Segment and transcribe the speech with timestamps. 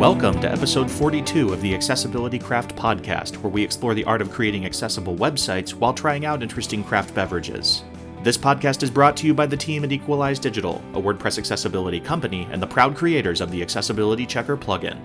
[0.00, 4.30] Welcome to episode 42 of the Accessibility Craft Podcast, where we explore the art of
[4.30, 7.84] creating accessible websites while trying out interesting craft beverages.
[8.22, 12.00] This podcast is brought to you by the team at Equalize Digital, a WordPress accessibility
[12.00, 14.98] company and the proud creators of the Accessibility Checker plugin.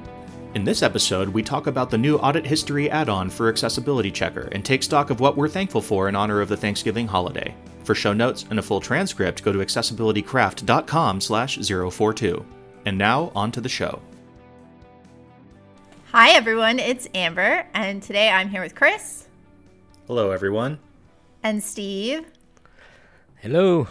[0.54, 4.48] In this episode, we talk about the new Audit History add on for Accessibility Checker
[4.54, 7.54] and take stock of what we're thankful for in honor of the Thanksgiving holiday.
[7.84, 12.46] For show notes and a full transcript, go to accessibilitycraft.com slash 042.
[12.86, 14.02] And now, on to the show.
[16.18, 16.80] Hi, everyone.
[16.80, 19.28] It's Amber, and today I'm here with Chris
[20.08, 20.80] Hello, everyone.
[21.44, 22.26] and Steve.
[23.42, 23.90] Hello.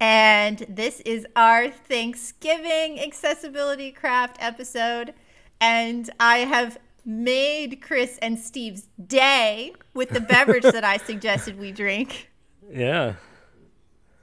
[0.00, 5.14] And this is our Thanksgiving Accessibility Craft episode.
[5.60, 11.70] And I have made Chris and Steve's day with the beverage that I suggested we
[11.70, 12.28] drink.
[12.68, 13.12] Yeah.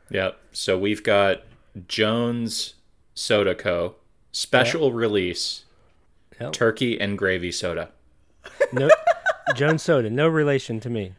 [0.10, 0.38] Yep.
[0.52, 1.44] So we've got
[1.88, 2.74] Jones
[3.16, 3.96] Soda Co.
[4.34, 5.64] Special release
[6.40, 6.54] Yep.
[6.54, 7.92] turkey and gravy soda.
[8.72, 8.90] No
[9.56, 11.14] Jones Soda, no relation to me.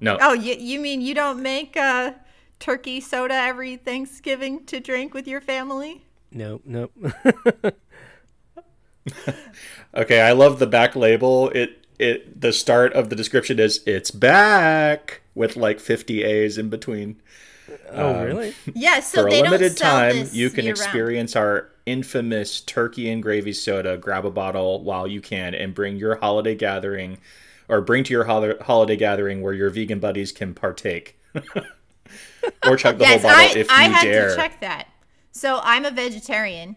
[0.00, 0.16] No.
[0.20, 2.12] Oh, you, you mean you don't make uh,
[2.58, 6.06] turkey soda every Thanksgiving to drink with your family?
[6.32, 6.92] Nope, nope.
[9.94, 11.48] Okay, I love the back label.
[11.50, 16.68] It it the start of the description is it's back with like 50 A's in
[16.68, 17.20] between.
[17.90, 18.54] Oh, um, really?
[18.74, 20.68] Yeah, so For a limited don't sell time, you can year-round.
[20.68, 23.96] experience our infamous turkey and gravy soda.
[23.96, 27.18] Grab a bottle while you can and bring your holiday gathering
[27.68, 31.18] or bring to your hol- holiday gathering where your vegan buddies can partake.
[32.66, 33.76] or chug the yes, whole bottle I, if you dare.
[33.76, 34.28] I had dare.
[34.30, 34.88] to check that.
[35.32, 36.76] So I'm a vegetarian,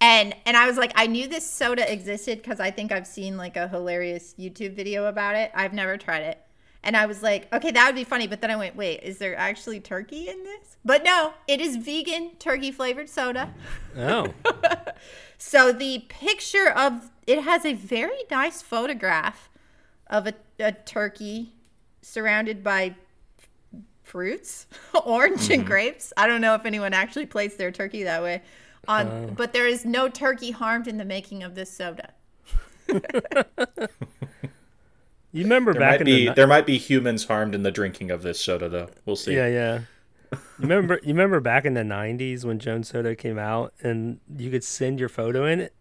[0.00, 3.36] and and I was like, I knew this soda existed because I think I've seen
[3.36, 5.50] like a hilarious YouTube video about it.
[5.54, 6.40] I've never tried it,
[6.86, 8.26] and I was like, okay, that would be funny.
[8.26, 10.76] But then I went, wait, is there actually turkey in this?
[10.84, 13.52] But no, it is vegan turkey flavored soda.
[13.98, 14.32] Oh.
[15.38, 19.50] So the picture of it has a very nice photograph
[20.06, 21.52] of a, a turkey
[22.00, 22.94] surrounded by
[24.02, 24.66] fruits,
[25.04, 25.68] orange and mm-hmm.
[25.68, 26.12] grapes.
[26.16, 28.42] I don't know if anyone actually plates their turkey that way.
[28.88, 29.34] On, oh.
[29.36, 32.10] but there is no turkey harmed in the making of this soda.
[35.36, 37.70] You remember There back might in be the there might be humans harmed in the
[37.70, 38.88] drinking of this soda though.
[39.04, 39.34] We'll see.
[39.36, 39.80] Yeah, yeah.
[40.32, 44.50] You remember you remember back in the 90s when Jones Soda came out and you
[44.50, 45.74] could send your photo in it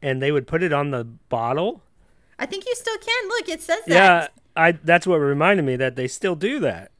[0.00, 1.82] and they would put it on the bottle?
[2.38, 3.28] I think you still can.
[3.28, 3.94] Look, it says that.
[3.94, 4.28] Yeah.
[4.56, 6.90] I that's what reminded me that they still do that.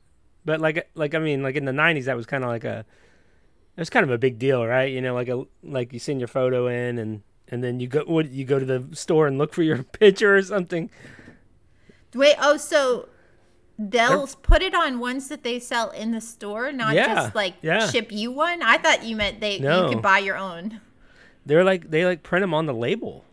[0.45, 2.85] But like like I mean like in the 90s that was kind of like a
[3.75, 4.93] it was kind of a big deal, right?
[4.93, 8.05] You know, like a like you send your photo in and and then you go
[8.05, 10.91] what you go to the store and look for your picture or something.
[12.15, 13.09] Wait, oh, so
[13.79, 17.55] they'll put it on ones that they sell in the store, not Yeah, just like
[17.63, 17.89] yeah.
[17.91, 18.63] ship you one?
[18.63, 19.85] I thought you meant they No.
[19.89, 20.81] you could buy your own.
[21.47, 23.25] They're like they like print them on the label.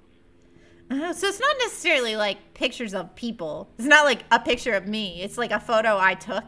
[0.92, 3.70] Oh, so it's not necessarily like pictures of people.
[3.78, 5.22] It's not like a picture of me.
[5.22, 6.46] It's like a photo I took.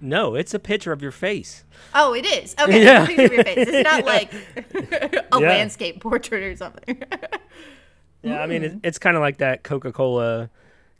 [0.00, 1.64] No, it's a picture of your face.
[1.94, 2.54] Oh, it is.
[2.60, 3.02] Okay, Yeah.
[3.02, 3.68] it's a picture of your face.
[3.68, 4.32] It's not like
[5.32, 5.48] a Yeah.
[5.48, 7.02] landscape portrait or something.
[8.22, 8.78] Yeah, I mean it, hmm.
[8.82, 10.50] it's kind of like that Coca-Cola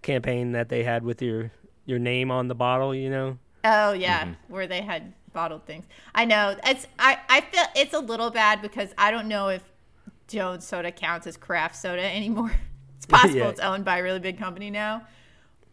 [0.02, 1.50] campaign that they had with your
[1.86, 3.38] your name on the bottle, you know.
[3.64, 4.52] oh yeah, mm-hmm.
[4.52, 5.84] where they had bottled things.
[6.14, 6.56] I know.
[6.64, 9.62] It's I I feel it's a little bad because I don't know if
[10.28, 12.52] Jones Soda counts as craft soda anymore.
[12.96, 13.48] It's possible Yeah.
[13.48, 15.06] it's owned by a really big company now,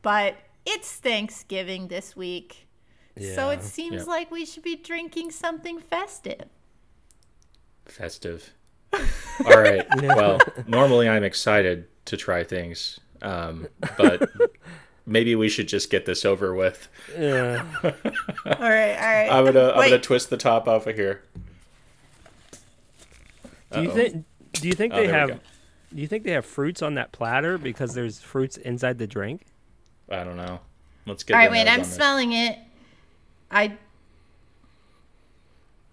[0.02, 2.68] but it's Thanksgiving this week.
[3.20, 4.08] So it seems Yep.
[4.08, 6.46] like we should be drinking something festive.
[7.86, 8.54] Festive.
[8.94, 9.86] All right.
[10.02, 13.68] Well, normally I'm excited to try things, um,
[13.98, 14.30] but
[15.06, 16.88] maybe we should just get this over with.
[17.18, 17.66] Yeah.
[17.84, 19.28] All right, all right.
[19.32, 19.90] I'm gonna I'm Wait.
[19.90, 21.22] gonna twist the top off of here.
[23.72, 25.40] Do you think do you think Oh, they there have
[25.94, 29.46] do you think they have fruits on that platter because there's fruits inside the drink?
[30.10, 30.60] I don't know.
[31.06, 31.34] Let's get.
[31.36, 31.68] All right, wait.
[31.68, 31.94] I'm on this.
[31.94, 32.58] smelling it.
[33.52, 33.78] I.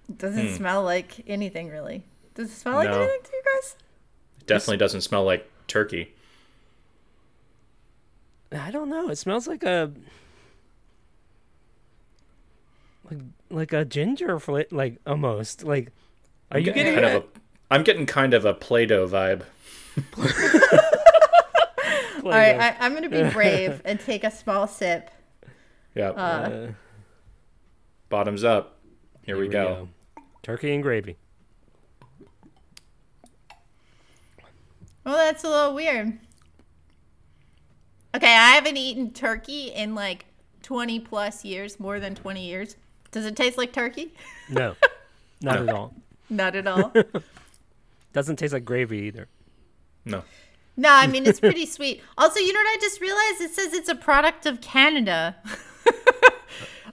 [0.09, 0.55] It doesn't Hmm.
[0.55, 2.03] smell like anything really.
[2.35, 3.77] Does it smell like anything to you guys?
[4.41, 6.13] It Definitely doesn't smell like turkey.
[8.55, 9.09] I don't know.
[9.11, 9.93] It smells like a
[13.11, 13.19] like
[13.51, 15.93] like a ginger flavor, like almost like.
[16.51, 17.17] Are you Getting getting kind that?
[17.17, 17.27] of a?
[17.75, 19.43] I'm getting kind of a Play-Doh vibe.
[22.25, 25.11] All right, I, I'm gonna be brave and take a small sip.
[25.95, 26.11] Yeah.
[26.11, 26.73] Uh, Uh,
[28.09, 28.79] Bottoms up.
[29.23, 29.89] Here, we, go.
[30.43, 31.17] Turkey and gravy.
[35.05, 36.19] Well, that's a little weird.
[38.15, 40.27] Okay, I haven't eaten turkey in like
[40.63, 42.77] 20 plus years, more than 20 years.
[43.11, 44.15] Does it taste like turkey?
[44.49, 44.77] No,
[45.43, 45.95] not at all.
[46.31, 46.93] Not at all.
[48.13, 49.27] Doesn't taste like gravy either.
[50.05, 50.23] No.
[50.77, 52.03] No, I mean it's pretty sweet.
[52.17, 53.41] Also, you know what I just realized?
[53.41, 55.37] It says it's a product of Canada.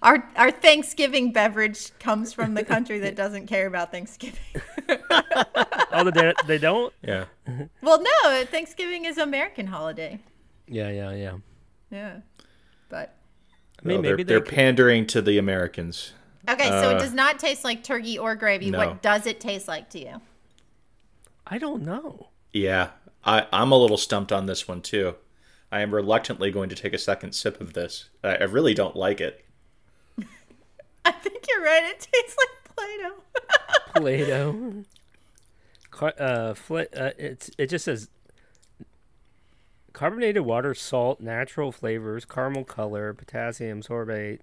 [0.01, 4.39] our our Thanksgiving beverage comes from the country that doesn't care about Thanksgiving.
[5.91, 6.94] Oh, they, they don't.
[7.03, 7.25] Yeah.
[7.81, 10.19] well, no, Thanksgiving is American holiday.
[10.71, 11.38] Yeah, yeah, yeah.
[11.91, 12.15] Yeah,
[12.89, 13.13] but
[13.83, 16.13] I mean, No, maybe they're, they they're pandering to the Americans.
[16.50, 16.69] okay.
[16.69, 18.69] So it Uh, does not taste like turkey or gravy.
[18.71, 18.77] no.
[18.77, 20.21] What does it taste like to you?
[21.45, 22.29] I don't know.
[22.53, 22.91] Yeah,
[23.25, 25.15] I, I'm a little stumped on this one too.
[25.71, 28.09] I am reluctantly going to take a second sip of this.
[28.23, 29.44] I, I really don't like it.
[31.06, 31.83] I think you're right.
[31.83, 33.23] It tastes like Play-Doh.
[33.95, 34.83] Play-Doh.
[36.18, 38.09] Uh, fl- uh, it's it just says
[39.93, 44.39] carbonated water, salt, natural flavors, caramel color, potassium sorbate,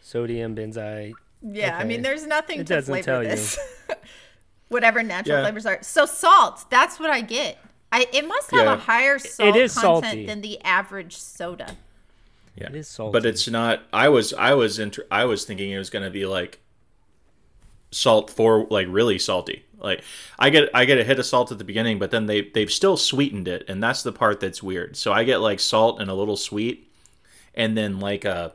[0.00, 1.12] sodium benzoate.
[1.42, 3.28] yeah, I mean, there's nothing It to doesn't flavor tell you.
[3.30, 3.58] this.
[4.68, 5.44] Whatever natural Yeah.
[5.44, 5.78] flavors are.
[5.82, 6.64] So salt.
[6.70, 7.58] That's what I get.
[7.92, 8.74] I it must have Yeah.
[8.74, 10.26] a higher salt is content salty.
[10.26, 11.76] than the average soda.
[12.56, 13.12] Yeah, It is salty.
[13.12, 13.82] but it's not.
[13.92, 16.60] I was I was inter- I was thinking it was going to be like
[17.92, 19.64] salt for like really salty.
[19.84, 20.02] Like
[20.38, 22.72] I get I get a hit of salt at the beginning, but then they they've
[22.72, 24.96] still sweetened it, and that's the part that's weird.
[24.96, 26.90] So I get like salt and a little sweet,
[27.54, 28.52] and then like a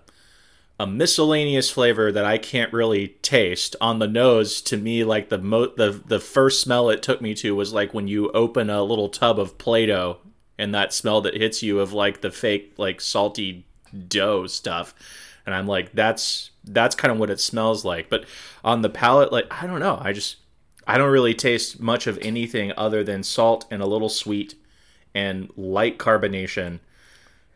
[0.79, 4.61] a miscellaneous flavor that I can't really taste on the nose.
[4.61, 7.93] To me, like the mo the the first smell it took me to was like
[7.93, 10.17] when you open a little tub of Play-Doh,
[10.57, 13.65] and that smell that hits you of like the fake like salty
[14.07, 14.93] dough stuff,
[15.45, 18.09] and I'm like that's that's kind of what it smells like.
[18.09, 18.25] But
[18.63, 20.37] on the palate, like I don't know, I just
[20.89, 24.55] I don't really taste much of anything other than salt and a little sweet
[25.13, 26.79] and light carbonation.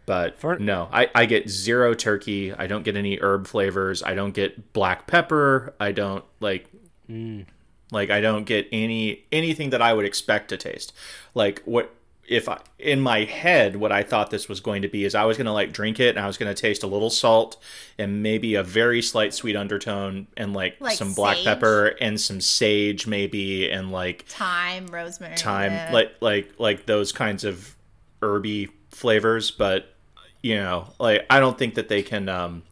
[0.06, 2.54] But For- no, I, I get zero turkey.
[2.54, 4.04] I don't get any herb flavors.
[4.04, 5.74] I don't get black pepper.
[5.80, 6.70] I don't like
[7.10, 7.48] mm.
[7.92, 10.94] like I don't get any anything that I would expect to taste.
[11.34, 11.92] Like what
[12.28, 15.26] if I in my head what I thought this was going to be is I
[15.26, 17.62] was going to like drink it and I was going to taste a little salt
[17.98, 22.40] and maybe a very slight sweet undertone and like, Like some black pepper and some
[22.40, 25.36] sage maybe and like Thyme, rosemary.
[25.36, 25.92] time yeah.
[25.92, 27.76] like like like those kinds of
[28.22, 29.94] herby flavors but
[30.42, 32.64] you know like i don't think that they can um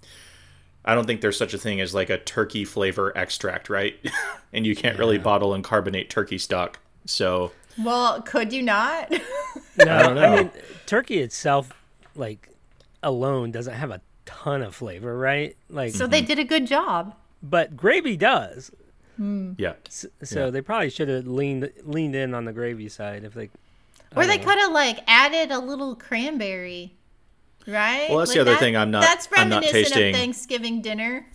[0.86, 3.95] i don't think there's such a thing as like a turkey flavor extract right
[4.54, 9.12] and you can't really bottle and carbonate turkey stock so Well, could you not?
[9.77, 10.51] No, don't I mean,
[10.85, 11.71] turkey itself,
[12.15, 12.50] like
[13.03, 15.56] alone, doesn't have a ton of flavor, right?
[15.69, 16.27] Like, so they mm-hmm.
[16.27, 17.15] did a good job.
[17.41, 18.71] but gravy does.
[19.19, 19.56] Mm.
[19.57, 23.33] yeah S- So they probably should have leaned leaned in on the gravy side if
[23.33, 23.50] they.
[24.15, 26.94] Or they could have like added a little cranberry,
[27.68, 28.07] right?
[28.09, 30.09] Well, that's the Like, other thing I'm not- That's I'm not reminiscent tasting.
[30.15, 31.27] of Thanksgiving dinner.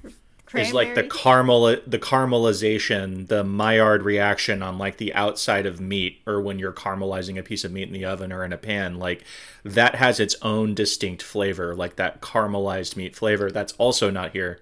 [0.55, 6.21] Is like the caramel the caramelization the maillard reaction on like the outside of meat
[6.27, 8.99] or when you're caramelizing a piece of meat in the oven or in a pan
[8.99, 9.25] like
[9.65, 14.61] that has its own distinct flavor like that caramelized meat flavor that's also not here.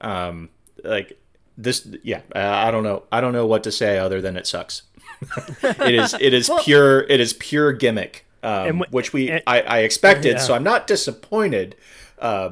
[0.00, 0.48] Um
[0.84, 1.18] like
[1.56, 4.46] this yeah uh, i don't know i don't know what to say other than it
[4.46, 4.82] sucks.
[5.62, 9.62] It is it is pure it is pure gimmick um, wh- which we and- I,
[9.62, 10.38] I expected Yeah.
[10.38, 11.74] so i'm not disappointed.
[12.20, 12.50] Uh,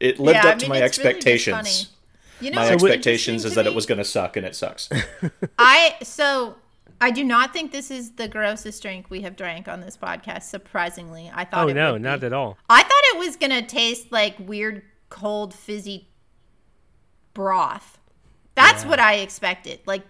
[0.00, 1.56] it lived Yeah, I up to my it's really just expectations.
[1.56, 1.96] funny.
[2.40, 4.56] You know, my what's expectations is to that it was going to suck and it
[4.56, 4.88] sucks
[5.58, 6.56] I so
[7.00, 10.42] I do not think this is the grossest drink we have drank on this podcast.
[10.42, 11.66] Surprisingly, I thought.
[11.66, 12.26] Oh it no, would not be.
[12.26, 12.58] at all.
[12.68, 16.08] I thought it was gonna taste like weird, cold, fizzy
[17.32, 17.98] broth.
[18.54, 19.80] That's what I expected.
[19.86, 20.02] Like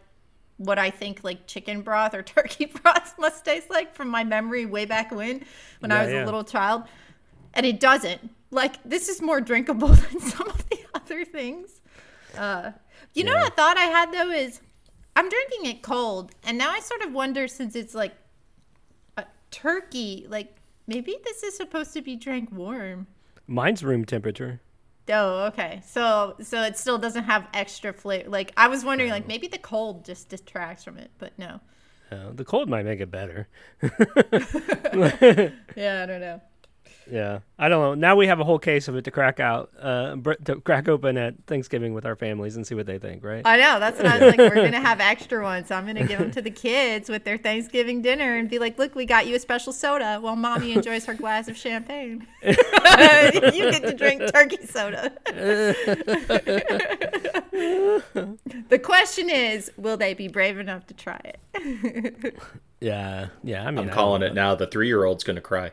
[0.56, 4.66] what I think like chicken broth or turkey broth must taste like from my memory
[4.66, 5.44] way back when,
[5.78, 6.24] when I was yeah.
[6.24, 6.84] a little child.
[7.54, 8.30] And it doesn't.
[8.50, 11.79] Like this is more drinkable than some of the other things.
[12.36, 12.72] Uh,
[13.14, 14.60] you know what I thought I had though is
[15.16, 18.14] I'm drinking it cold, and now I sort of wonder since it's like
[19.16, 20.56] a turkey, like
[20.86, 23.06] maybe this is supposed to be drank warm.
[23.46, 24.60] Mine's room temperature.
[25.08, 25.82] Oh, okay.
[25.84, 28.30] So so it still doesn't have extra flavor.
[28.30, 31.60] Like I was wondering, like maybe the cold just detracts from it, but no.
[32.12, 33.48] Uh, the cold might make it better.
[35.76, 36.40] Yeah, I don't know.
[37.10, 37.94] Yeah, I don't know.
[37.94, 41.16] Now we have a whole case of it to crack out, uh, to crack open
[41.18, 43.42] at Thanksgiving with our families and see what they think, right?
[43.44, 43.80] I know.
[43.80, 44.38] That's what I was like.
[44.38, 45.70] We're gonna have extra ones.
[45.70, 48.94] I'm gonna give them to the kids with their Thanksgiving dinner and be like, "Look,
[48.94, 52.26] we got you a special soda while mommy enjoys her glass of champagne.
[52.42, 55.12] you get to drink turkey soda."
[58.68, 62.34] the question is, will they be brave enough to try it?
[62.80, 63.66] yeah, yeah.
[63.66, 65.72] I mean, i'm calling don't it now the three-year-old's going to cry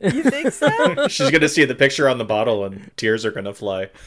[0.00, 0.68] You think so?
[1.08, 3.88] she's going to see the picture on the bottle and tears are going to fly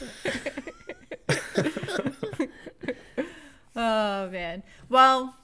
[3.75, 4.63] Oh man.
[4.89, 5.35] Well,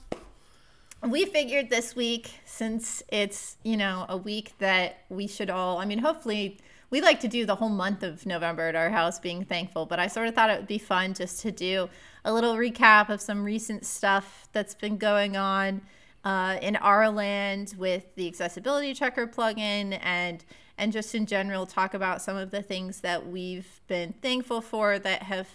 [1.01, 5.86] we figured this week, since it's, you know, a week that we should all, I
[5.86, 9.46] mean, hopefully, we like to do the whole month of November at our house being
[9.46, 11.89] thankful, but I sort of thought it would be fun just to do
[12.24, 15.82] a little recap of some recent stuff that's been going on
[16.24, 20.43] uh, in our land with the accessibility checker plugin and
[20.79, 25.00] and just in general talk about some of the things that we've been thankful for
[25.00, 25.47] that have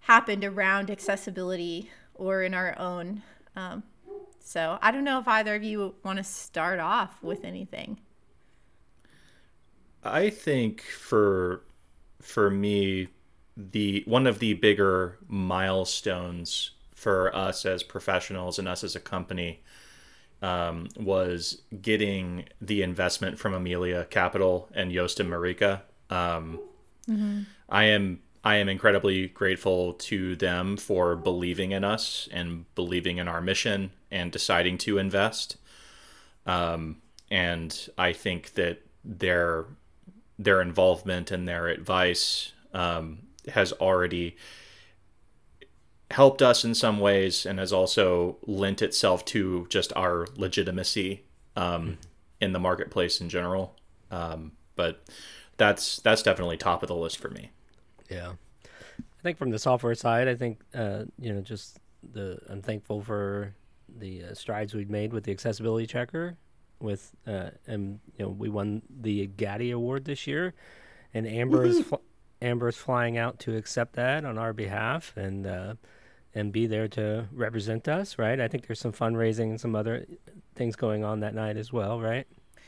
[0.00, 3.22] happened around accessibility or in our own
[3.56, 3.82] um,
[4.44, 7.98] so I don't know if either of you want to start off with anything.
[10.04, 11.62] I think for
[12.20, 13.08] for me,
[13.56, 16.72] the one of the bigger milestones
[17.02, 19.60] for us as professionals and us as a company
[20.40, 25.80] um, was getting the investment from Emilia Capital and Joost and Marieke.
[26.10, 26.60] Um,
[27.08, 27.40] mm-hmm.
[27.68, 33.26] I am I am incredibly grateful to them for believing in us and believing in
[33.26, 35.56] our mission and deciding to invest.
[36.46, 39.66] Um, and I think that their
[40.38, 43.18] their involvement and their advice um,
[43.48, 44.36] has already
[46.12, 51.24] helped us in some ways and has also lent itself to just our legitimacy
[51.56, 51.92] um, mm-hmm.
[52.40, 53.76] in the marketplace in general.
[54.10, 55.04] Um, but
[55.56, 57.50] that's that's definitely top of the list for me.
[58.10, 58.32] Yeah,
[58.64, 61.78] I think from the software side, I think uh, you know just
[62.12, 63.54] the I'm thankful for
[63.98, 66.36] the uh, strides we've made with the accessibility checker.
[66.80, 70.54] With uh, and you know we won the GAAD award this year,
[71.14, 71.96] and Amber is fl-
[72.42, 75.74] Amber's flying out to accept that on our behalf and uh,
[76.34, 78.18] and be there to represent us.
[78.18, 78.40] Right?
[78.40, 80.06] I think there's some fundraising and some other
[80.54, 82.00] things going on that night as well.
[82.00, 82.26] Right?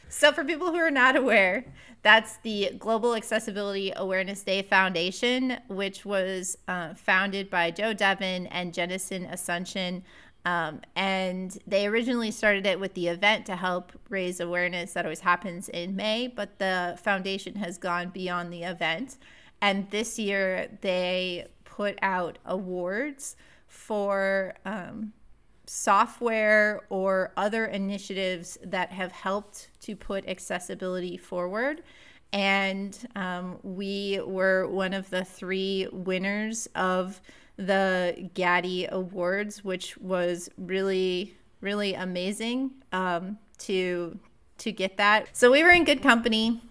[0.08, 1.64] So, for people who are not aware,
[2.02, 8.72] that's the Global Accessibility Awareness Day Foundation, which was uh, founded by Joe Devon and
[8.72, 10.02] Jennison Asuncion.
[10.46, 15.20] Um, and they originally started it with the event to help raise awareness that always
[15.20, 19.16] happens in May, but the foundation has gone beyond the event.
[19.62, 23.36] And this year they put out awards
[23.74, 25.12] for um,
[25.66, 31.82] software or other initiatives that have helped to put accessibility forward.
[32.32, 37.20] And um, we were one of the three winners of
[37.56, 44.18] the GAAD Awards, which was really, really amazing um, to
[44.56, 45.36] to get that.
[45.36, 46.62] So we were in good company,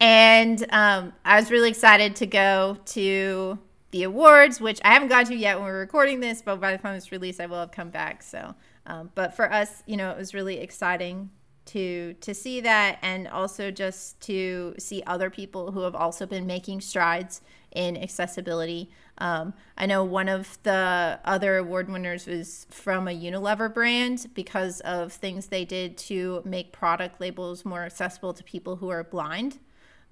[0.00, 3.58] and um, I was really excited to go to
[3.90, 6.82] the awards, which I haven't got to yet when we're recording this, but by the
[6.82, 8.22] time it's released, I will have come back.
[8.22, 8.54] So,
[8.86, 11.30] um, but for us, you know, it was really exciting
[11.66, 16.46] to to see that, and also just to see other people who have also been
[16.46, 17.42] making strides
[17.72, 18.90] in accessibility.
[19.18, 24.80] Um, I know one of the other award winners was from a Unilever brand because
[24.80, 29.58] of things they did to make product labels more accessible to people who are blind.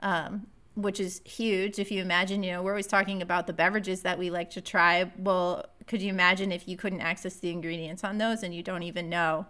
[0.00, 1.78] Um, which is huge.
[1.78, 4.61] If you imagine, you know, we're always talking about the beverages that we like to
[4.61, 5.11] try.
[5.18, 8.83] Well, could you imagine if you couldn't access the ingredients on those and you don't
[8.85, 9.47] even know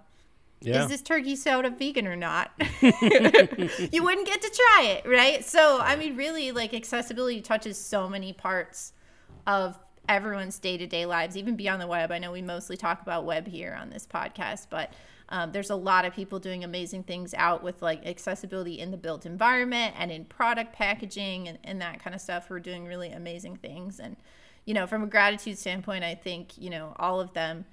[0.60, 0.82] yeah.
[0.82, 2.50] is this turkey soda vegan or not?
[2.80, 5.44] you wouldn't get to try it, right?
[5.44, 8.92] So, I mean, really, like accessibility touches so many parts
[9.46, 9.78] of
[10.08, 12.10] everyone's day to day lives, even beyond the web.
[12.10, 14.92] I know we mostly talk about web here on this podcast, but
[15.28, 18.96] um, there's a lot of people doing amazing things out with like accessibility in the
[18.96, 22.84] built environment and in product packaging and, and that kind of stuff who are doing
[22.84, 23.98] really amazing things.
[23.98, 24.16] And,
[24.64, 27.64] you know, from a gratitude standpoint, I think, you know, all of them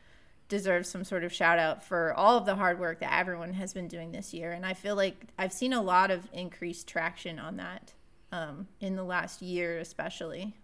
[0.49, 3.73] deserve some sort of shout out for all of the hard work that everyone has
[3.73, 4.51] been doing this year.
[4.51, 7.93] And I feel like I've seen a lot of increased traction on that
[8.31, 10.55] um, in the last year, especially.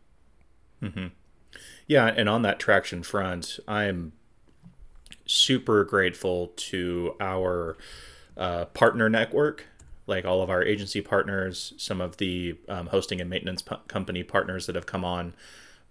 [0.82, 1.08] Mm-hmm.
[1.88, 4.14] Yeah, and on that traction front, I'm
[5.30, 7.78] super grateful to our
[8.36, 9.66] uh, partner network,
[10.08, 14.24] like all of our agency partners, some of the um, hosting and maintenance p- company
[14.24, 15.34] partners that have come on.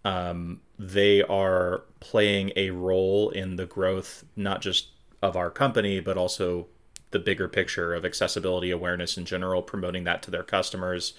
[0.05, 4.89] Um, they are playing a role in the growth, not just
[5.23, 6.67] of our company, but also
[7.11, 11.15] the bigger picture of accessibility awareness in general, promoting that to their customers.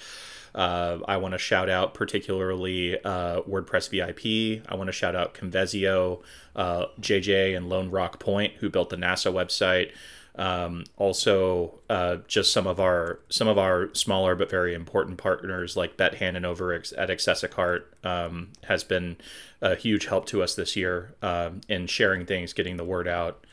[0.54, 4.64] Uh, I want to shout out particularly uh, WordPress VIP.
[4.70, 6.22] I want to shout out Convesio,
[6.56, 9.92] uh, JJ, and Lone Rock Point, who built the NASA website.
[10.36, 15.76] Um, also, uh, just some of our some of our smaller but very important partners
[15.76, 19.18] like Beth Hannon over at Accessicart um, has been
[19.62, 23.46] a huge help to us this year um, in sharing things, getting the word out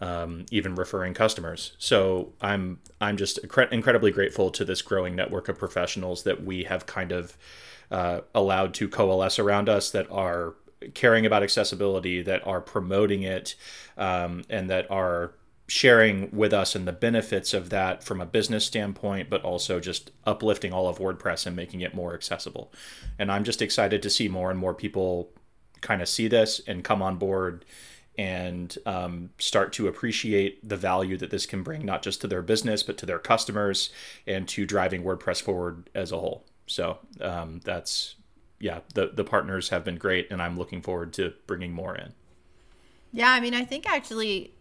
[0.00, 1.72] um, even referring customers.
[1.78, 6.64] So I'm I'm just incre- incredibly grateful to this growing network of professionals that we
[6.64, 7.36] have kind of
[7.90, 10.54] uh, allowed to coalesce around us that are
[10.94, 13.56] caring about accessibility, that are promoting it,
[13.96, 15.32] um, and that are
[15.66, 20.10] sharing with us and the benefits of that from a business standpoint, but also just
[20.24, 22.72] uplifting all of WordPress and making it more accessible.
[23.18, 25.30] And I'm just excited to see more and more people
[25.80, 27.64] kind of see this and come on board
[28.18, 32.42] and um, start to appreciate the value that this can bring, not just to their
[32.42, 33.90] business, but to their customers
[34.26, 36.44] and to driving WordPress forward as a whole.
[36.66, 38.16] So um, that's,
[38.58, 42.12] yeah, the, the partners have been great, and I'm looking forward to bringing more in.
[43.12, 44.52] Yeah, I mean, I think actually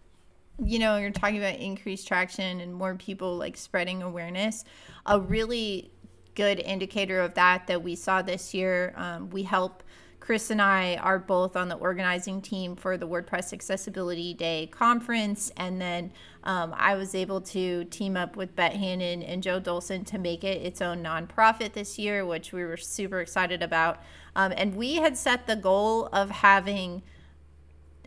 [0.63, 4.65] you know, you're talking about increased traction and more people like spreading awareness.
[5.05, 5.91] A really
[6.35, 9.83] good indicator of that that we saw this year, um, we help.
[10.27, 15.53] Chris and I are both on the organizing team for the WordPress Accessibility Day conference.
[15.55, 16.11] And then
[16.43, 20.43] um, I was able to team up with Beth Hannon and Joe Dolson to make
[20.43, 24.03] it its own nonprofit this year, which we were super excited about.
[24.35, 27.03] Um, and we had set the goal of having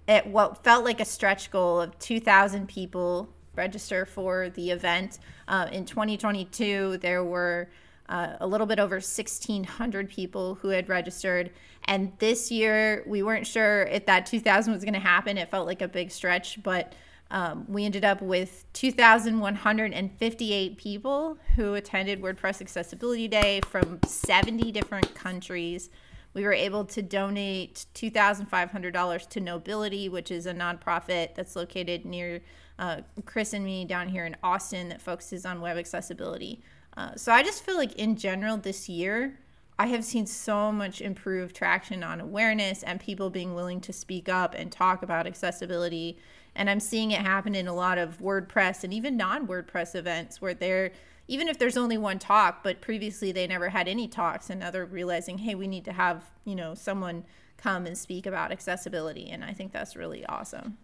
[0.06, 5.20] at what felt like a stretch goal of 2,000 people register for the event.
[5.48, 7.70] Uh, in 2022, there were
[8.10, 11.50] uh, a little bit over 1,600 people who had registered.
[11.84, 15.38] And this year, we weren't sure if that 2,000 was going to happen.
[15.38, 16.92] It felt like a big stretch, but
[17.30, 25.14] um, we ended up with 2,158 people who attended WordPress Accessibility Day from 70 different
[25.14, 25.90] countries.
[26.34, 32.40] We were able to donate $2,500 to Knowbility, which is a nonprofit that's located near
[32.80, 36.60] uh, Chris and me down here in Austin that focuses on web accessibility.
[36.96, 39.38] Uh, so I just feel like in general this year,
[39.78, 44.28] I have seen so much improved traction on awareness and people being willing to speak
[44.28, 46.18] up and talk about accessibility.
[46.54, 50.40] And I'm seeing it happen in a lot of WordPress and even non WordPress events
[50.40, 50.92] where they're
[51.28, 54.70] even if there's only one talk, but previously they never had any talks, and now
[54.72, 57.24] they're realizing, hey, we need to have you know someone
[57.56, 60.76] come and speak about accessibility, and I think that's really awesome.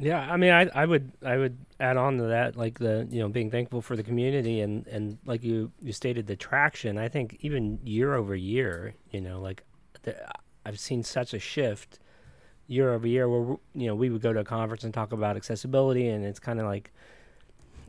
[0.00, 3.20] Yeah, I mean, I I would I would add on to that, like the you
[3.20, 6.96] know being thankful for the community and and like you you stated the traction.
[6.96, 9.62] I think even year over year, you know, like
[10.02, 10.16] the,
[10.64, 11.98] I've seen such a shift
[12.68, 15.36] year over year where you know we would go to a conference and talk about
[15.36, 16.92] accessibility, and it's kind of like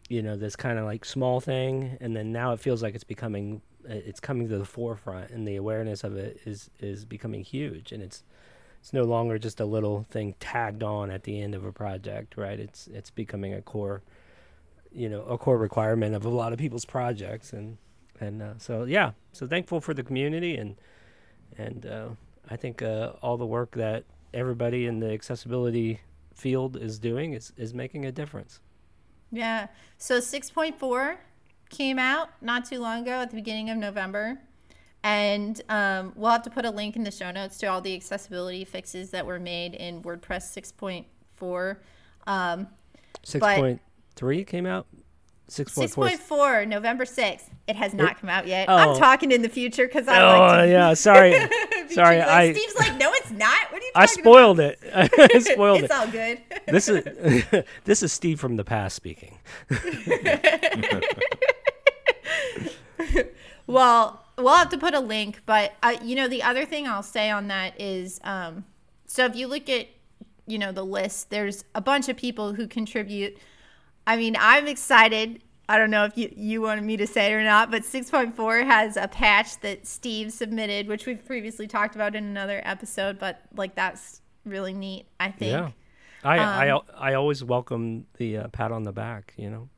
[0.10, 3.04] you know this kind of like small thing and then now it feels like it's
[3.04, 7.92] becoming it's coming to the forefront and the awareness of it is is becoming huge
[7.92, 8.24] and it's
[8.82, 12.36] it's no longer just a little thing tagged on at the end of a project
[12.36, 14.02] right it's it's becoming a core
[14.92, 17.78] you know a core requirement of a lot of people's projects and
[18.20, 20.76] and uh, so yeah so thankful for the community and
[21.58, 22.10] and uh,
[22.50, 26.02] I think uh, all the work that everybody in the accessibility
[26.34, 28.60] field is doing is is making a difference.
[29.32, 29.68] Yeah.
[29.98, 31.18] So 6.4
[31.70, 34.40] came out not too long ago at the beginning of November.
[35.04, 37.96] And um, we'll have to put a link in the show notes to all the
[37.96, 41.78] accessibility fixes that were made in WordPress 6.4.
[42.28, 42.68] Um,
[43.26, 44.86] 6.3 came out?
[45.52, 46.18] 6.4.
[46.18, 47.50] 6.4, November 6th.
[47.68, 48.70] It has not come out yet.
[48.70, 48.76] Oh.
[48.76, 50.72] I'm talking in the future because I oh, like to.
[50.72, 50.94] yeah.
[50.96, 51.32] Sorry.
[51.90, 52.20] Sorry.
[52.20, 53.58] Like, I, Steve's like, no, it's not.
[53.70, 54.78] What are you I spoiled about?
[54.82, 55.12] it.
[55.36, 55.86] I spoiled it's it.
[55.86, 56.42] It's all good.
[56.68, 59.38] this is this is Steve from the past speaking.
[63.72, 67.04] Well, we'll have to put a link, but uh, you know, the other thing I'll
[67.04, 68.66] say on that is, um,
[69.06, 69.88] so if you look at,
[70.48, 73.38] you know, the list, there's a bunch of people who contribute
[74.06, 75.42] I mean, I'm excited.
[75.70, 78.66] I don't know if you, you wanted me to say it or not, but 6.4
[78.66, 83.42] has a patch that Steve submitted, which we've previously talked about in another episode, but
[83.56, 85.52] like that's really neat, I think.
[85.52, 85.72] Yeah.
[86.24, 89.70] I, um, I, I always welcome the uh, pat on the back, you know.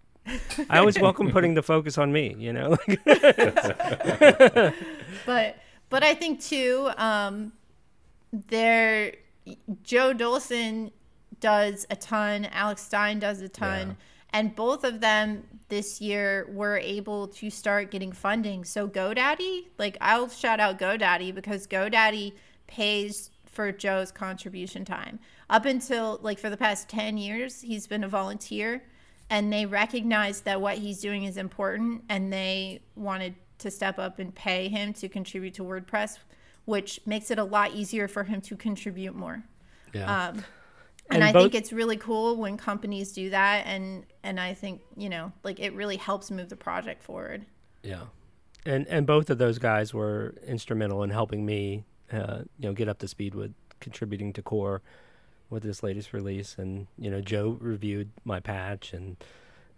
[0.69, 2.77] I always welcome putting the focus on me, you know.
[5.25, 5.57] but
[5.89, 7.53] but I think too, um,
[8.31, 9.13] there
[9.83, 10.91] Joe Dolson
[11.39, 13.89] does a ton, Alex Stine does a ton.
[13.89, 13.95] Yeah
[14.33, 18.65] and both of them this year were able to start getting funding.
[18.65, 22.33] So GoDaddy, like I'll shout out GoDaddy because GoDaddy
[22.65, 25.19] pays for Joe's contribution time.
[25.49, 28.83] Up until like for the past 10 years, he's been a volunteer
[29.33, 34.19] and they recognize that what he's doing is important and they wanted to step up
[34.19, 36.19] and pay him to contribute to WordPress,
[36.65, 39.43] which makes it a lot easier for him to contribute more.
[39.91, 40.27] Yeah.
[40.27, 40.45] Um, and,
[41.09, 44.81] and I both- think it's really cool when companies do that and and I think,
[44.95, 47.43] you know, like it really helps move the project forward.
[47.81, 48.03] Yeah.
[48.67, 52.87] And and both of those guys were instrumental in helping me uh, you know, get
[52.87, 54.83] up to speed with contributing to core
[55.53, 59.17] with this latest release and you know, Joe reviewed my patch and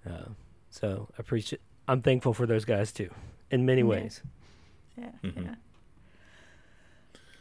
[0.09, 0.29] uh,
[0.69, 3.09] so I appreciate I'm thankful for those guys too
[3.51, 3.87] in many yeah.
[3.87, 4.21] ways.
[4.97, 5.09] Yeah.
[5.23, 5.43] Mm-hmm.
[5.43, 5.55] Yeah.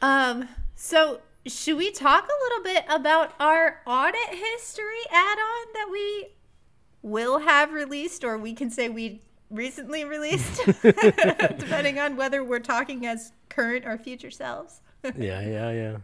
[0.03, 6.29] Um so should we talk a little bit about our audit history add-on that we
[7.03, 9.21] will have released, or we can say we
[9.51, 14.81] recently released, depending on whether we're talking as current or future selves?
[15.05, 15.97] yeah, yeah, yeah.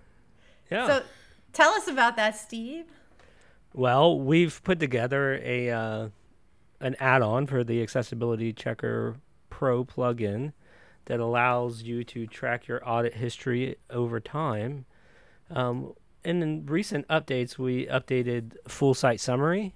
[0.71, 0.87] Yeah.
[0.87, 1.03] So,
[1.53, 2.87] tell us about that, Steve.
[3.73, 6.09] Well, we've put together a uh,
[6.81, 9.17] an add-on for the Accessibility Checker
[9.49, 10.53] Pro plugin
[11.07, 14.87] that allows you to track your audit history over time.
[15.51, 19.75] Um, and in recent updates, we updated full site summary.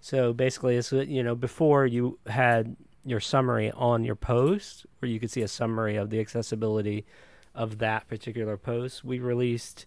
[0.00, 5.20] So basically, it's you know before you had your summary on your post, where you
[5.20, 7.06] could see a summary of the accessibility
[7.54, 9.04] of that particular post.
[9.04, 9.86] We released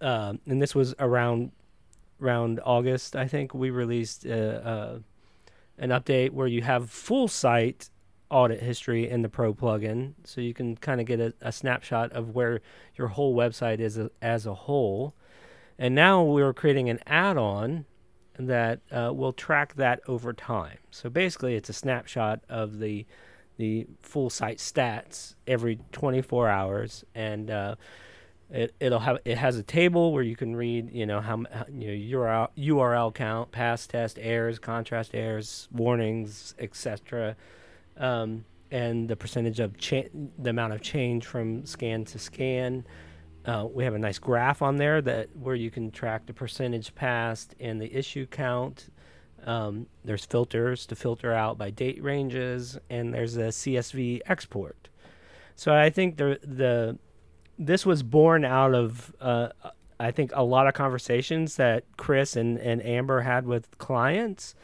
[0.00, 1.52] uh, and this was around
[2.20, 3.52] around August, I think.
[3.54, 4.98] We released uh, uh,
[5.78, 7.90] an update where you have full site
[8.30, 12.12] audit history in the Pro plugin, so you can kind of get a, a, snapshot
[12.12, 12.60] of where
[12.96, 15.14] your whole website is a, as a whole.
[15.78, 17.84] And now we're creating an add-on
[18.38, 20.78] that uh, will track that over time.
[20.90, 23.06] So basically, it's a snapshot of the
[23.58, 27.74] the full site stats every 24 hours, and uh,
[28.52, 31.38] it it'll have it has a table where you can read you know how,
[31.72, 37.36] you know URL URL count, pass test errors, contrast errors, warnings, etc
[37.96, 42.86] um, and the percentage of cha- the amount of change from scan to scan.
[43.44, 46.94] Uh, we have a nice graph on there that where you can track the percentage
[46.94, 48.88] passed and the issue count.
[49.44, 54.88] Um, there's filters to filter out by date ranges, and there's a CSV export.
[55.56, 56.98] So I think the the
[57.58, 59.48] this was born out of uh,
[60.00, 64.54] I think a lot of conversations that Chris and, and Amber had with clients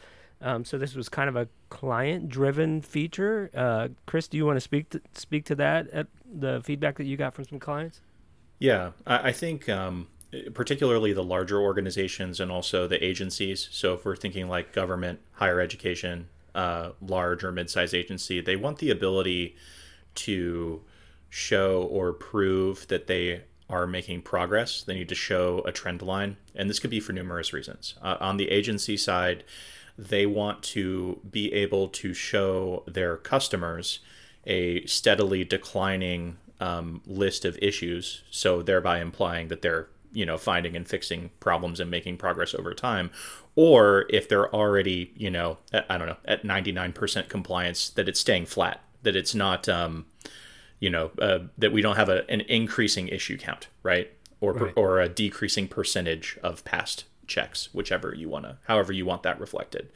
[0.41, 3.49] um, so this was kind of a client-driven feature.
[3.53, 7.05] Uh, Chris, do you want to speak to, speak to that at the feedback that
[7.05, 8.01] you got from some clients?
[8.57, 10.07] Yeah, I, I think um,
[10.53, 13.67] particularly the larger organizations and also the agencies.
[13.71, 18.79] So if we're thinking like government, higher education, uh, large or mid-sized agency, they want
[18.79, 19.55] the ability
[20.15, 20.81] to
[21.29, 24.81] show or prove that they are making progress.
[24.81, 27.95] They need to show a trend line, and this could be for numerous reasons.
[28.01, 29.43] Uh, on the agency side
[29.99, 33.99] they want to be able to show their customers
[34.47, 40.75] a steadily declining um, list of issues, so thereby implying that they're you know finding
[40.75, 43.11] and fixing problems and making progress over time
[43.55, 48.19] or if they're already you know at, i don't know at 99% compliance that it's
[48.19, 50.07] staying flat that it's not um,
[50.79, 54.11] you know uh, that we don't have a, an increasing issue count right
[54.41, 54.73] or right.
[54.75, 59.39] or a decreasing percentage of past checks, whichever you want to, however you want that
[59.39, 59.89] reflected.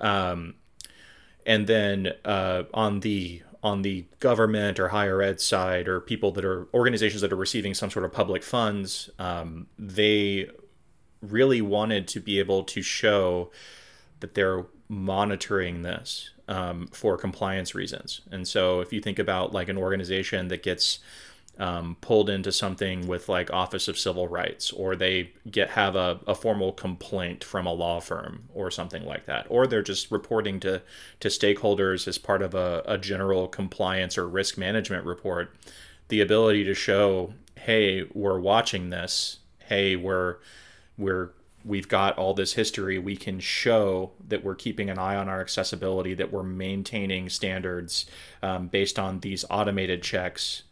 [0.00, 0.54] Um,
[1.46, 6.44] and then uh, on the on the government or higher ed side, or people that
[6.44, 10.48] are organizations that are receiving some sort of public funds, um, they
[11.20, 13.50] really wanted to be able to show
[14.20, 18.20] that they're monitoring this um, for compliance reasons.
[18.30, 20.98] And so, if you think about like an organization that gets
[21.58, 26.18] um, pulled into something with like Office of Civil Rights, or they get have a,
[26.26, 30.58] a formal complaint from a law firm or something like that, or they're just reporting
[30.60, 30.82] to
[31.20, 35.54] to stakeholders as part of a, a general compliance or risk management report.
[36.08, 39.38] The ability to show, hey, we're watching this.
[39.68, 40.38] Hey, we're
[40.98, 41.30] we're
[41.64, 45.40] we've got all this history we can show that we're keeping an eye on our
[45.40, 48.06] accessibility that we're maintaining standards
[48.42, 50.62] um, based on these automated checks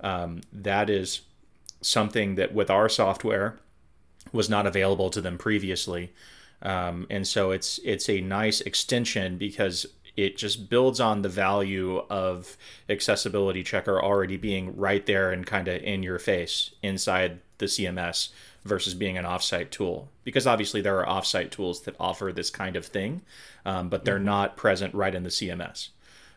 [0.00, 1.22] um, that is
[1.80, 3.58] something that with our software
[4.32, 6.12] was not available to them previously.
[6.62, 11.98] Um, and so it's it's a nice extension because it just builds on the value
[12.08, 12.56] of
[12.88, 18.30] accessibility checker already being right there and kind of in your face inside the CMS
[18.64, 22.76] versus being an offsite tool because obviously there are offsite tools that offer this kind
[22.76, 23.22] of thing
[23.64, 24.24] um, but they're mm-hmm.
[24.24, 25.90] not present right in the CMS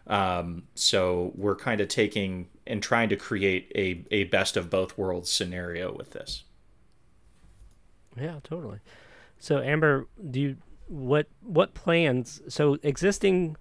[0.09, 4.97] um, so we're kind of taking and trying to create a, a best of both
[4.97, 6.43] worlds scenario with this.
[8.19, 8.79] Yeah, totally.
[9.37, 12.41] So Amber, do you what what plans?
[12.47, 13.55] So existing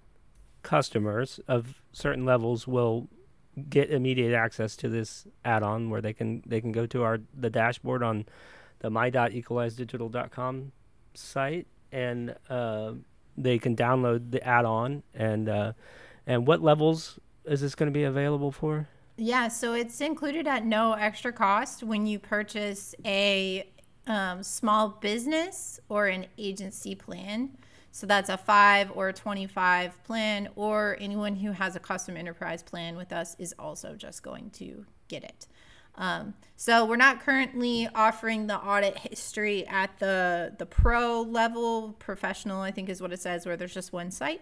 [0.63, 3.07] customers of certain levels will
[3.69, 7.49] get immediate access to this add-on where they can they can go to our the
[7.49, 8.25] dashboard on
[8.79, 10.71] the my.equalizedigital.com
[11.13, 12.93] site and uh,
[13.37, 15.73] they can download the add-on and uh,
[16.27, 18.87] and what levels is this going to be available for?
[19.17, 23.69] Yeah, so it's included at no extra cost when you purchase a
[24.07, 27.57] um, small business or an agency plan.
[27.91, 32.63] So that's a five or a 25 plan, or anyone who has a custom enterprise
[32.63, 35.47] plan with us is also just going to get it.
[35.95, 42.61] Um, so we're not currently offering the audit history at the the pro level, professional,
[42.61, 44.41] I think is what it says, where there's just one site.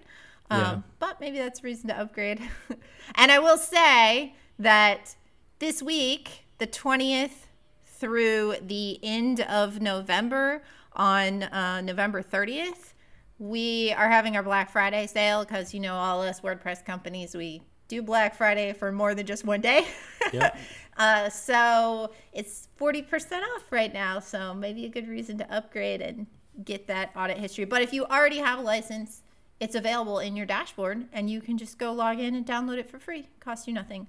[0.49, 0.81] Um, Yeah.
[0.99, 2.41] But maybe that's a reason to upgrade.
[3.15, 5.15] and I will say that
[5.59, 7.47] this week, the 20th
[7.85, 10.61] through the end of November,
[10.97, 12.93] on uh, November 30th,
[13.39, 17.61] we are having our Black Friday sale because, you know, all us WordPress companies, we
[17.87, 19.85] do Black Friday for more than just one day.
[20.33, 20.57] Yep.
[20.97, 24.19] uh, so it's 40% off right now.
[24.19, 26.27] So maybe a good reason to upgrade and
[26.65, 27.63] get that audit history.
[27.63, 29.21] But if you already have a license,
[29.61, 32.89] it's available in your dashboard and you can just go log in and download it
[32.89, 33.29] for free.
[33.39, 34.07] Cost you nothing.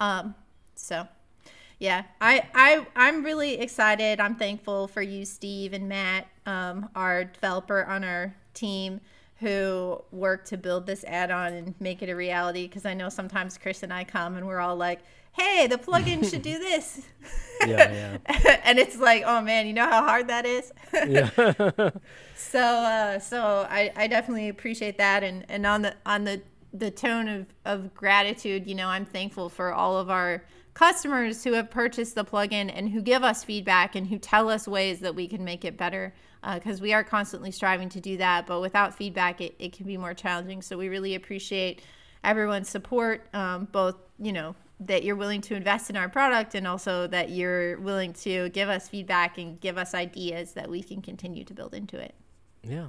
[0.00, 0.34] Um,
[0.74, 1.06] so
[1.78, 4.20] yeah, I, I I'm really excited.
[4.20, 9.00] I'm thankful for you, Steve and Matt, um, our developer on our team,
[9.36, 12.66] who worked to build this add-on and make it a reality.
[12.66, 15.00] Because I know sometimes Chris and I come and we're all like,
[15.32, 17.02] "Hey, the plugin should do this,"
[17.66, 18.18] Yeah,
[18.64, 21.30] and it's like, "Oh man, you know how hard that is." yeah.
[21.36, 21.90] Yeah.
[22.34, 26.40] So uh, so I, I definitely appreciate that and, and on the on the
[26.72, 31.52] the tone of, of gratitude, you know, I'm thankful for all of our customers who
[31.54, 35.14] have purchased the plugin and who give us feedback and who tell us ways that
[35.14, 36.14] we can make it better
[36.54, 38.46] because we are constantly striving to do that.
[38.46, 40.62] But without feedback, it, it can be more challenging.
[40.62, 41.82] So we really appreciate
[42.24, 46.66] everyone's support, um, both, you know, that you're willing to invest in our product and
[46.66, 51.02] also that you're willing to give us feedback and give us ideas that we can
[51.02, 52.14] continue to build into it.
[52.62, 52.88] yeah.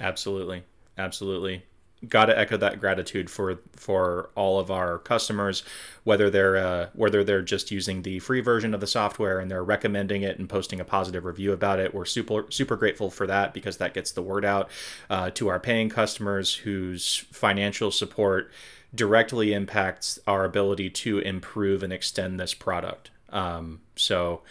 [0.00, 0.62] Absolutely,
[0.96, 1.64] absolutely.
[2.06, 5.64] Got to echo that gratitude for for all of our customers,
[6.04, 9.64] whether they're uh, whether they're just using the free version of the software and they're
[9.64, 11.92] recommending it and posting a positive review about it.
[11.92, 14.70] We're super super grateful for that because that gets the word out
[15.10, 18.52] uh, to our paying customers whose financial support
[18.94, 23.10] directly impacts our ability to improve and extend this product.
[23.30, 24.42] Um, so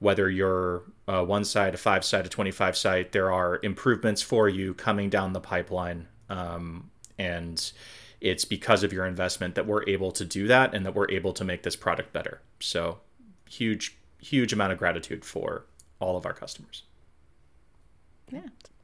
[0.00, 4.48] whether you're uh, one side, a five side, a 25 site, there are improvements for
[4.48, 6.06] you coming down the pipeline.
[6.28, 7.72] Um, and
[8.20, 11.32] it's because of your investment that we're able to do that and that we're able
[11.34, 12.40] to make this product better.
[12.60, 12.98] So,
[13.48, 15.64] huge, huge amount of gratitude for
[16.00, 16.82] all of our customers.
[18.30, 18.40] Yeah.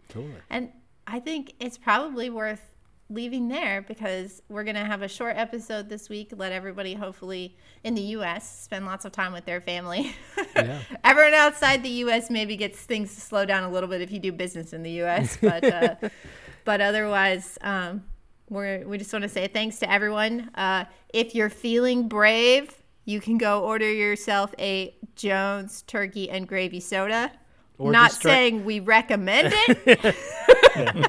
[0.09, 0.35] Totally.
[0.51, 0.71] And
[1.07, 2.75] I think it's probably worth
[3.11, 6.33] leaving there because we're going to have a short episode this week.
[6.35, 10.15] Let everybody, hopefully, in the U.S., spend lots of time with their family.
[10.57, 10.79] Yeah.
[11.03, 12.31] Everyone outside the U.S.
[12.31, 14.91] maybe gets things to slow down a little bit if you do business in the
[14.93, 15.37] U.S.
[15.37, 15.97] But, uh,
[16.65, 18.05] but otherwise, um,
[18.49, 20.51] we're, we just want to say thanks to everyone.
[20.55, 22.75] Uh, if you're feeling brave,
[23.05, 27.31] you can go order yourself a Jones turkey and gravy soda.
[27.77, 30.17] Or Not try- saying we recommend it.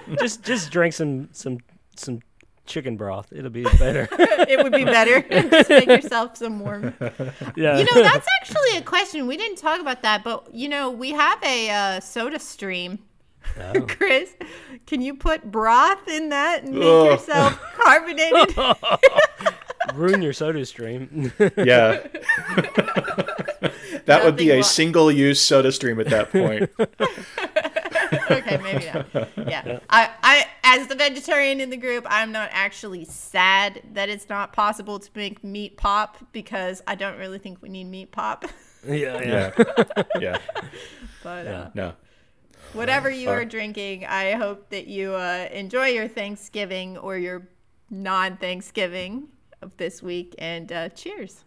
[0.20, 1.60] just just drink some some
[1.96, 2.22] some
[2.66, 3.32] chicken broth.
[3.32, 4.08] It'll be better.
[4.50, 5.22] it would be better.
[5.50, 6.96] Just make yourself some warm.
[7.56, 7.78] yeah.
[7.78, 9.28] You know, that's actually a question.
[9.28, 13.00] We didn't talk about that, but you know, we have a uh, soda stream.
[13.60, 13.82] Oh.
[13.88, 14.32] Chris,
[14.86, 17.06] can you put broth in that and make Ugh.
[17.12, 18.56] yourself carbonated?
[19.94, 21.32] ruin your soda stream.
[21.58, 22.02] Yeah.
[24.06, 26.70] that would be a wa- single use soda stream at that point.
[28.32, 29.30] okay, maybe not.
[29.38, 29.80] Yeah.
[29.90, 34.54] I, I, as the vegetarian in the group, I'm not actually sad that it's not
[34.54, 38.46] possible to make meat pop because I don't really think we need meat pop.
[38.88, 39.52] yeah, yeah.
[39.58, 40.04] yeah.
[40.20, 40.38] Yeah.
[41.24, 41.70] But uh, Yeah.
[41.74, 41.94] No.
[42.74, 47.48] Whatever you are drinking, I hope that you uh, enjoy your Thanksgiving or your
[47.90, 49.28] non Thanksgiving
[49.62, 50.36] of this week.
[50.38, 51.44] And uh, cheers.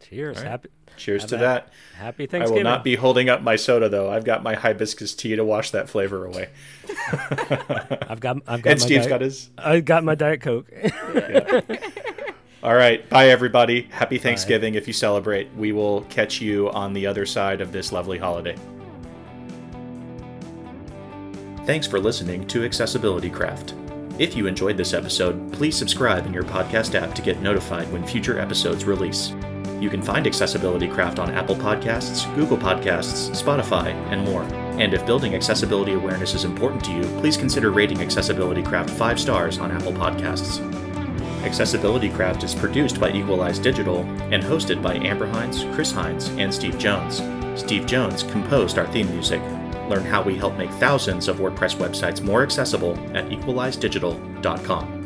[0.00, 0.38] Cheers.
[0.38, 0.46] right.
[0.46, 1.40] Happy Cheers to that.
[1.40, 1.72] that.
[1.94, 2.32] happy Thanksgiving.
[2.34, 2.64] I Thanksgiving.
[2.64, 4.10] will not be holding up my soda though.
[4.10, 6.50] I've got my hibiscus tea to wash that flavor away.
[7.12, 9.50] I've got I've got And my Steve's diet, got his.
[9.56, 10.70] I got my diet coke.
[12.62, 13.08] All right.
[13.08, 13.88] Bye, everybody.
[13.90, 15.52] Happy Thanksgiving if you celebrate.
[15.56, 18.56] We will catch you on the other side of this lovely holiday.
[21.64, 23.74] Thanks for listening to Accessibility Craft.
[24.18, 28.04] If you enjoyed this episode, please subscribe in your podcast app to get notified when
[28.04, 29.32] future episodes release.
[29.78, 34.42] You can find Accessibility Craft on Apple Podcasts, Google Podcasts, Spotify, and more.
[34.80, 39.20] And if building accessibility awareness is important to you, please consider rating Accessibility Craft 5
[39.20, 40.60] stars on Apple Podcasts.
[41.44, 44.00] Accessibility Craft is produced by Equalize Digital
[44.32, 47.22] and hosted by Amber Hinds, Chris Hinds, and Steve Jones.
[47.54, 49.40] Steve Jones composed our theme music.
[49.88, 55.01] Learn how we help make thousands of WordPress websites more accessible at equalizedigital.com.